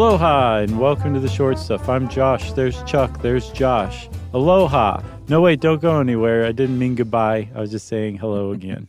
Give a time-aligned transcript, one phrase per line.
[0.00, 1.86] Aloha and welcome to the short stuff.
[1.86, 2.54] I'm Josh.
[2.54, 3.20] There's Chuck.
[3.20, 4.08] There's Josh.
[4.32, 5.02] Aloha.
[5.28, 6.46] No, wait, don't go anywhere.
[6.46, 7.50] I didn't mean goodbye.
[7.54, 8.88] I was just saying hello again.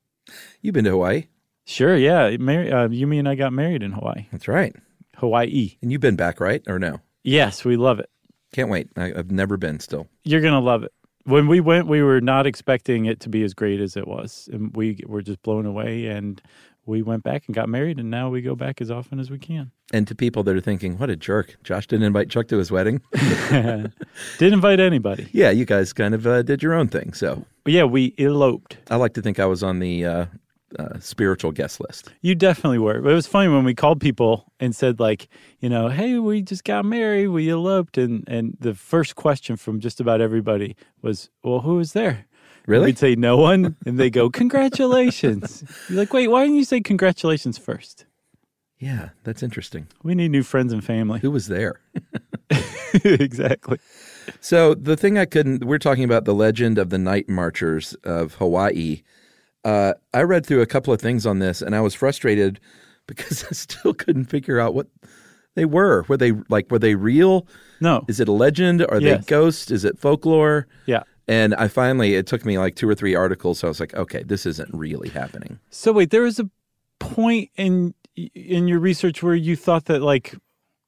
[0.60, 1.24] You've been to Hawaii?
[1.64, 2.36] sure, yeah.
[2.36, 4.26] Mar- uh, Yumi and I got married in Hawaii.
[4.30, 4.76] That's right.
[5.16, 5.78] Hawaii.
[5.80, 6.62] And you've been back, right?
[6.66, 7.00] Or no?
[7.24, 8.10] Yes, we love it.
[8.52, 8.90] Can't wait.
[8.94, 10.06] I, I've never been still.
[10.24, 10.92] You're going to love it.
[11.24, 14.50] When we went, we were not expecting it to be as great as it was.
[14.52, 16.08] And we were just blown away.
[16.08, 16.42] And
[16.86, 17.98] we went back and got married.
[17.98, 19.70] And now we go back as often as we can.
[19.92, 21.56] And to people that are thinking, what a jerk.
[21.62, 23.00] Josh didn't invite Chuck to his wedding.
[24.38, 25.28] Didn't invite anybody.
[25.32, 27.12] yeah, you guys kind of uh, did your own thing.
[27.12, 28.78] So But yeah, we eloped.
[28.90, 30.26] I like to think I was on the uh,
[30.78, 32.10] uh, spiritual guest list.
[32.22, 33.00] You definitely were.
[33.00, 35.28] But it was funny when we called people and said, like,
[35.60, 37.98] you know, hey, we just got married, we eloped.
[37.98, 42.26] And, and the first question from just about everybody was, well, who was there?
[42.66, 42.86] Really?
[42.86, 43.76] We'd say no one.
[43.86, 45.64] And they go, congratulations.
[45.88, 48.06] You're like, wait, why didn't you say congratulations first?
[48.78, 49.86] Yeah, that's interesting.
[50.02, 51.20] We need new friends and family.
[51.20, 51.80] Who was there?
[53.04, 53.78] exactly.
[54.40, 58.34] So the thing I couldn't, we're talking about the legend of the night marchers of
[58.34, 59.02] Hawaii.
[59.64, 62.60] Uh, I read through a couple of things on this, and I was frustrated
[63.06, 64.88] because I still couldn't figure out what
[65.54, 66.04] they were.
[66.08, 67.46] Were they like were they real?
[67.80, 68.04] No.
[68.08, 68.84] Is it a legend?
[68.88, 69.20] Are Yes.
[69.24, 69.70] they ghosts?
[69.70, 70.66] Is it folklore?
[70.86, 71.02] Yeah.
[71.28, 73.60] And I finally, it took me like two or three articles.
[73.60, 75.58] So I was like, okay, this isn't really happening.
[75.70, 76.50] So wait, there was a
[76.98, 80.34] point in in your research where you thought that like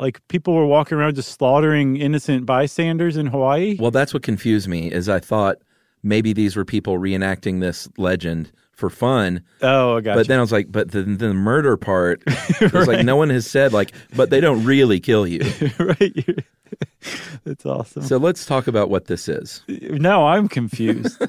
[0.00, 3.76] like people were walking around just slaughtering innocent bystanders in Hawaii?
[3.78, 4.90] Well, that's what confused me.
[4.90, 5.58] Is I thought
[6.02, 9.42] maybe these were people reenacting this legend for fun.
[9.62, 12.22] oh, I got But then I was like, but the, the murder part,
[12.72, 15.40] was like no one has said like, but they don't really kill you.
[15.78, 16.44] right.
[17.44, 18.02] That's awesome.
[18.02, 19.62] So let's talk about what this is.
[19.68, 21.22] now I'm confused.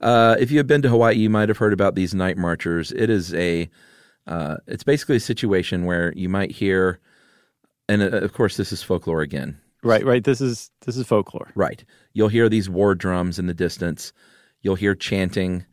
[0.00, 2.90] Uh, if you have been to Hawaii, you might have heard about these night marchers.
[2.90, 3.70] It is a,
[4.26, 6.98] uh, it's basically a situation where you might hear,
[7.88, 9.60] and uh, of course this is folklore again.
[9.84, 10.24] right, right.
[10.24, 11.52] This is this is folklore.
[11.54, 11.84] Right.
[12.14, 14.12] You'll hear these war drums in the distance.
[14.62, 15.64] You'll hear chanting.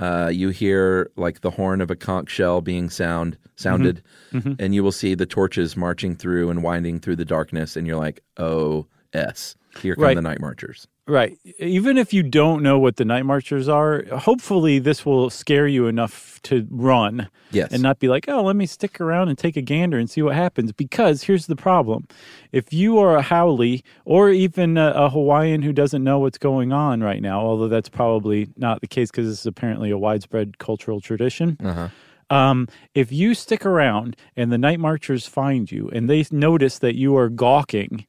[0.00, 4.02] Uh, you hear like the horn of a conch shell being sound sounded,
[4.32, 7.96] and you will see the torches marching through and winding through the darkness, and you're
[7.98, 10.14] like, "Oh, s, here come Right.
[10.14, 11.36] the night marchers." Right.
[11.58, 15.88] Even if you don't know what the night marchers are, hopefully this will scare you
[15.88, 17.28] enough to run.
[17.50, 17.72] Yes.
[17.72, 20.22] And not be like, oh, let me stick around and take a gander and see
[20.22, 20.70] what happens.
[20.70, 22.06] Because here's the problem
[22.52, 26.72] if you are a haole or even a, a Hawaiian who doesn't know what's going
[26.72, 30.58] on right now, although that's probably not the case because this is apparently a widespread
[30.58, 31.56] cultural tradition.
[31.62, 31.88] Uh
[32.30, 36.94] Um, if you stick around and the night marchers find you and they notice that
[36.94, 38.06] you are gawking,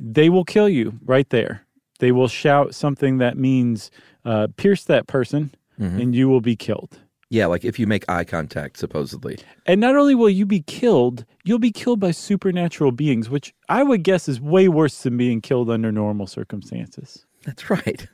[0.00, 1.64] they will kill you right there.
[2.00, 3.90] They will shout something that means
[4.24, 6.98] uh, pierce that person and you will be killed.
[7.30, 9.38] Yeah, like if you make eye contact, supposedly.
[9.64, 13.84] And not only will you be killed, you'll be killed by supernatural beings, which I
[13.84, 17.24] would guess is way worse than being killed under normal circumstances.
[17.44, 18.06] That's right.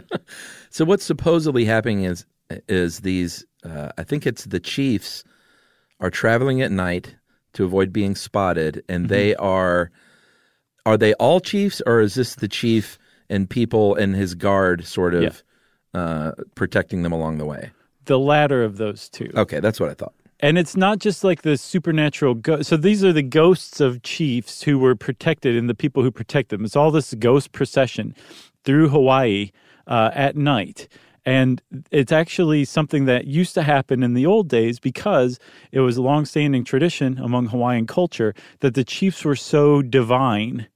[0.70, 2.26] so what's supposedly happening is
[2.68, 5.24] is these uh, I think it's the chiefs
[6.00, 7.16] are traveling at night
[7.54, 9.90] to avoid being spotted and they are
[10.86, 12.98] are they all chiefs or is this the chief
[13.30, 15.42] and people and his guard sort of
[15.94, 17.70] uh, protecting them along the way?
[18.04, 19.30] The latter of those two.
[19.34, 20.12] Okay, that's what I thought.
[20.40, 24.62] And it's not just like the supernatural go- so these are the ghosts of chiefs
[24.62, 26.64] who were protected and the people who protect them.
[26.64, 28.14] It's all this ghost procession
[28.64, 29.50] through Hawaii
[29.86, 30.88] uh, at night.
[31.26, 35.38] And it's actually something that used to happen in the old days because
[35.70, 40.66] it was a longstanding tradition among Hawaiian culture that the chiefs were so divine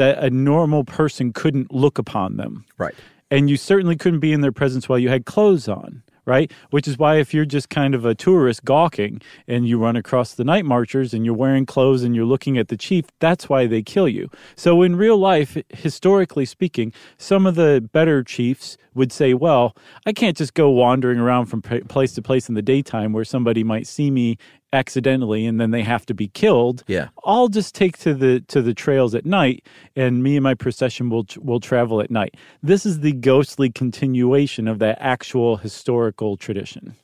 [0.00, 2.64] that a normal person couldn't look upon them.
[2.78, 2.94] Right.
[3.30, 6.52] and you certainly couldn't be in their presence while you had clothes on right?
[6.70, 10.34] Which is why if you're just kind of a tourist gawking and you run across
[10.34, 13.66] the night marchers and you're wearing clothes and you're looking at the chief that's why
[13.66, 14.30] they kill you.
[14.54, 19.76] So in real life historically speaking some of the better chiefs would say well
[20.06, 23.62] i can't just go wandering around from place to place in the daytime where somebody
[23.64, 24.36] might see me
[24.72, 27.08] accidentally and then they have to be killed Yeah.
[27.24, 29.64] I'll just take to the to the trails at night,
[29.96, 32.36] and me and my procession will will travel at night.
[32.62, 36.94] This is the ghostly continuation of that actual historical tradition.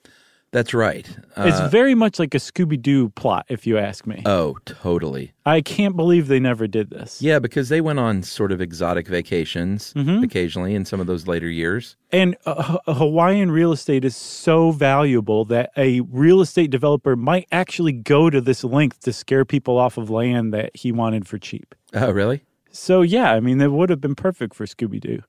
[0.57, 1.07] That's right.
[1.37, 4.23] it's Uh, very much like a Scooby Doo plot, if you ask me.
[4.25, 5.33] oh, totally.
[5.45, 7.21] I can't believe they never did this.
[7.21, 10.25] Yeah, because they went on sort of exotic vacations Mm-hmm.
[10.25, 11.97] occasionally in some of those later years.
[12.11, 17.93] And uh, Hawaiian real estate is so valuable that a real estate developer might actually
[17.93, 21.75] go to this length to scare people off of land that he wanted for cheap.
[21.93, 22.41] Oh, really?
[22.71, 25.23] So, yeah, I mean, that would have been perfect for Scooby Doo.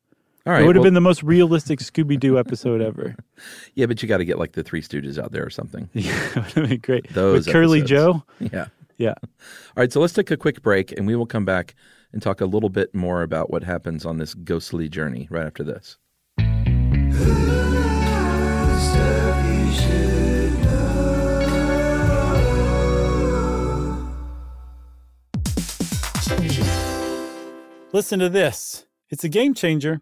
[0.47, 0.61] All right.
[0.63, 3.15] it would have well- been the most realistic Scooby Doo episode ever.
[3.75, 5.89] yeah, but you got to get like the Three Stooges out there or something.
[5.93, 6.13] Yeah,
[6.47, 7.09] it would be great.
[7.13, 7.89] Those With Curly episodes.
[7.89, 8.23] Joe.
[8.51, 8.67] Yeah.
[8.97, 9.13] Yeah.
[9.21, 11.75] All right, so let's take a quick break and we will come back
[12.13, 15.63] and talk a little bit more about what happens on this ghostly journey right after
[15.63, 15.97] this.
[27.93, 28.85] Listen to this.
[29.09, 30.01] It's a game changer.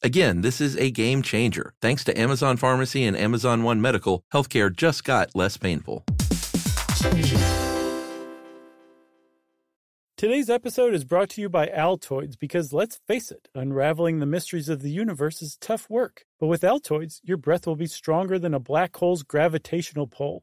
[0.00, 1.74] Again, this is a game changer.
[1.82, 6.04] Thanks to Amazon Pharmacy and Amazon One Medical, healthcare just got less painful.
[10.16, 14.68] Today's episode is brought to you by Altoids because let's face it, unraveling the mysteries
[14.68, 16.24] of the universe is tough work.
[16.38, 20.42] But with Altoids, your breath will be stronger than a black hole's gravitational pull,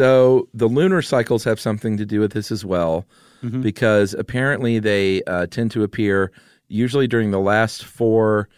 [0.00, 3.04] So the lunar cycles have something to do with this as well,
[3.60, 6.32] because apparently they uh, tend to appear
[6.68, 8.48] usually during the last four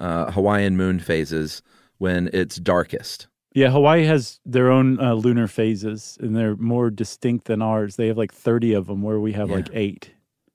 [0.00, 1.62] uh, Hawaiian moon phases
[1.98, 3.28] when it's darkest.
[3.54, 7.94] Yeah, Hawaii has their own uh, lunar phases, and they're more distinct than ours.
[7.94, 9.54] They have like 30 of them, where we have Yeah.
[9.56, 10.10] like eight.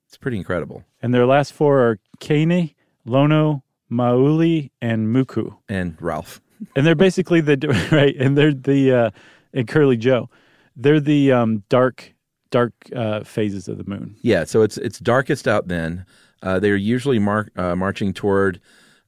[0.08, 0.84] It's pretty incredible.
[1.00, 2.74] And their last four are Kane,
[3.06, 5.56] Lono, Mauli, and Muku.
[5.70, 6.42] And Ralph.
[6.76, 7.56] And they're basically the
[7.92, 9.10] right, and they're the uh,
[9.54, 10.28] and Curly Joe.
[10.76, 12.12] They're the um, dark,
[12.50, 14.16] dark uh, phases of the moon.
[14.20, 14.44] Yeah.
[14.44, 16.04] So it's it's darkest out then.
[16.42, 18.60] Uh, they're usually mar- uh, marching toward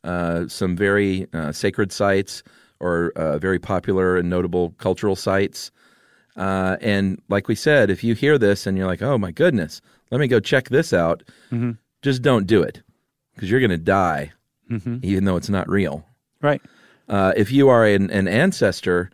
[0.05, 2.43] uh, some very uh, sacred sites
[2.81, 5.71] or uh, very popular and notable cultural sites.
[6.37, 9.81] Uh, and like we said, if you hear this and you're like, "Oh my goodness,
[10.11, 11.23] let me go check this out,"
[12.03, 12.83] just don't do it
[13.35, 14.33] because you're going to die,
[15.03, 16.07] even though it's not real.
[16.43, 16.63] Right.
[17.09, 19.11] Uh, if you are an, an ancestor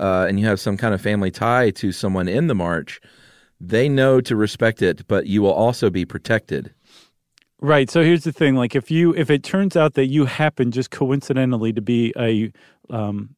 [0.00, 3.00] uh, and you have some kind of family tie to someone in the march,
[3.60, 6.72] they know to respect it, but you will also be protected.
[7.60, 7.88] Right.
[7.88, 10.90] So here's the thing: like, if you if it turns out that you happen just
[10.90, 12.52] coincidentally to be a
[12.90, 13.35] um,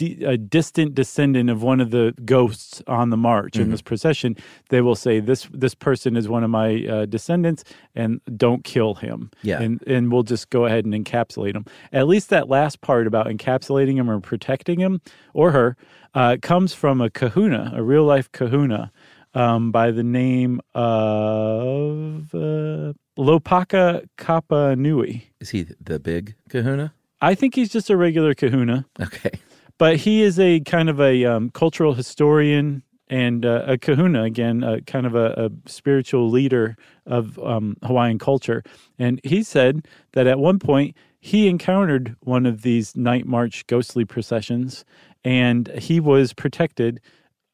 [0.00, 4.36] a distant descendant of one of the ghosts on the march in this procession,
[4.68, 7.64] they will say this this person is one of my uh, descendants,
[7.94, 9.30] and don't kill him.
[9.42, 9.60] Yeah.
[9.60, 11.64] And and we'll just go ahead and encapsulate him.
[11.92, 15.00] At least that last part about encapsulating him or protecting him
[15.34, 15.76] or her
[16.14, 18.90] uh, comes from a Kahuna, a real life Kahuna.
[19.34, 25.24] Um, by the name of uh, Lopaka Kapanui.
[25.38, 26.94] Is he the big kahuna?
[27.20, 29.32] I think he's just a regular kahuna, Okay.
[29.78, 34.62] But he is a kind of a um, cultural historian and uh, a kahuna, again,
[34.62, 38.62] uh, kind of a, a spiritual leader of um, Hawaiian culture.
[38.98, 44.04] And he said that at one point he encountered one of these night march ghostly
[44.04, 44.84] processions
[45.24, 47.00] and he was protected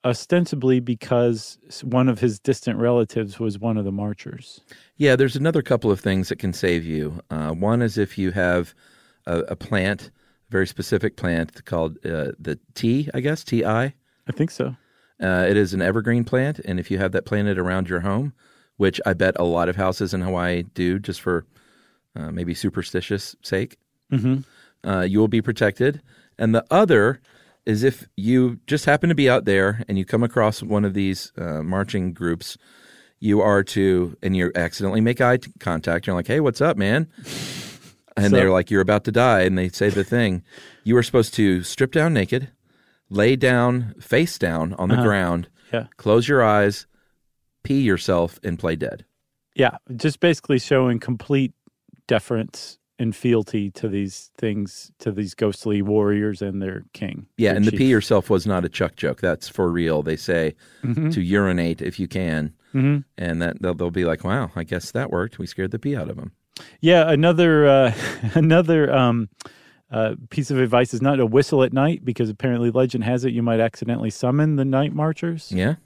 [0.04, 4.60] ostensibly because one of his distant relatives was one of the marchers.
[4.96, 7.20] Yeah, there's another couple of things that can save you.
[7.30, 8.74] Uh, one is if you have
[9.26, 10.10] a, a plant, a
[10.50, 13.94] very specific plant called uh, the T, I guess, T I.
[14.26, 14.76] I think so.
[15.22, 18.32] Uh, it is an evergreen plant, and if you have that planted around your home,
[18.76, 21.46] which I bet a lot of houses in Hawaii do, just for
[22.16, 23.78] uh, maybe superstitious sake,
[24.10, 24.38] hmm
[24.86, 26.02] uh, you will be protected.
[26.38, 27.20] And the other
[27.64, 30.92] is if you just happen to be out there and you come across one of
[30.92, 32.58] these uh, marching groups,
[33.18, 36.06] you are to, and you accidentally make eye contact.
[36.06, 37.08] You're like, hey, what's up, man?
[38.16, 39.40] And So- they're like, you're about to die.
[39.42, 40.42] And they say the thing.
[40.84, 42.48] You are supposed to strip down naked,
[43.10, 45.86] lay down face down on the ground, Yeah.
[45.96, 46.86] close your eyes,
[47.64, 49.04] pee yourself, and play dead.
[49.56, 51.52] Yeah, just basically showing complete
[52.06, 57.26] deference and fealty to these things, to these ghostly warriors and their king.
[57.36, 59.20] Yeah, their and the pee yourself was not a chuck joke.
[59.20, 60.02] That's for real.
[60.02, 60.54] They say
[60.84, 61.10] Mm-hmm.
[61.10, 62.98] to urinate if you can, mm-hmm.
[63.18, 65.38] and that they'll, they'll be like, "Wow, I guess that worked.
[65.38, 66.32] We scared the pee out of them."
[66.80, 67.94] Yeah, another uh,
[68.34, 69.28] another um,
[69.90, 73.32] uh, piece of advice is not to whistle at night because apparently legend has it
[73.32, 75.50] you might accidentally summon the night marchers.
[75.52, 75.76] Yeah,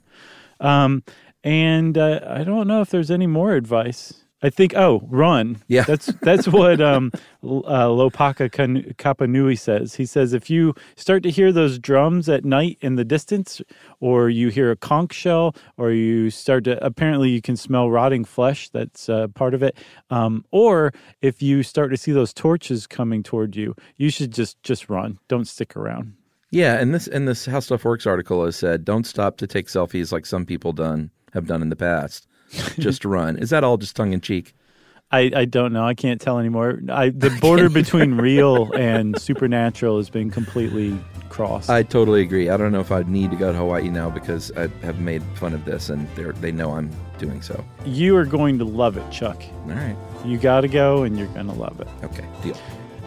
[0.59, 1.03] Um,
[1.43, 4.25] and uh, I don't know if there's any more advice.
[4.41, 5.61] I think oh, run.
[5.67, 5.83] Yeah.
[5.83, 7.11] that's that's what um,
[7.43, 9.95] uh, Lopaka Kan- Kapanui says.
[9.95, 13.61] He says if you start to hear those drums at night in the distance,
[13.99, 18.23] or you hear a conch shell, or you start to apparently you can smell rotting
[18.23, 18.69] flesh.
[18.69, 19.77] That's uh, part of it.
[20.09, 24.61] Um, or if you start to see those torches coming toward you, you should just
[24.63, 25.19] just run.
[25.27, 26.13] Don't stick around.
[26.51, 26.75] yeah.
[26.79, 30.13] And this and this How Stuff Works article has said, "Don't stop to take selfies
[30.13, 32.25] like some people done have done in the past.
[32.79, 34.53] Just run." Is that all just tongue in cheek?
[35.11, 35.83] I, I don't know.
[35.87, 36.81] I can't tell anymore.
[36.87, 41.67] I, the border between real and supernatural has been completely crossed.
[41.71, 42.51] I totally agree.
[42.51, 45.23] I don't know if I'd need to go to Hawaii now because I have made
[45.33, 47.65] fun of this, and they they know I'm doing so.
[47.85, 49.41] you are going to love it, Chuck.
[49.63, 51.87] All right, You got to go, and you're going to love it.
[52.03, 52.55] okay, deal.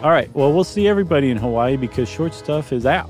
[0.01, 0.29] All right.
[0.35, 3.09] Well, we'll see everybody in Hawaii because short stuff is out.